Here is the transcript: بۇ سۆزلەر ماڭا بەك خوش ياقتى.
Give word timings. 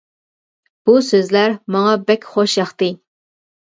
بۇ 0.89 0.95
سۆزلەر 1.11 1.55
ماڭا 1.77 1.95
بەك 2.09 2.29
خوش 2.35 2.61
ياقتى. 2.65 2.95